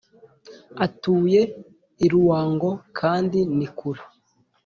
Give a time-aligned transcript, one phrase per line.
[0.85, 1.41] Atuye
[2.05, 2.69] i Ruongo
[2.99, 4.03] kandi ni kure